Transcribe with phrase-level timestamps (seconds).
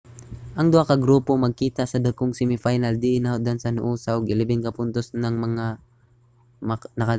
[0.57, 4.65] ang duha ka grupo magkita sa dakong semi final diin nahutdan sa noosa ug 11
[4.65, 5.65] ka puntos ang mga
[6.67, 7.09] nakadaug